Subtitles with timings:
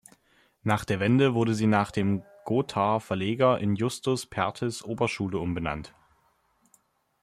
[0.63, 5.93] Nach der Wende wurde sie nach dem Gothaer Verleger in "Justus-Perthes-Oberschule" umbenannt.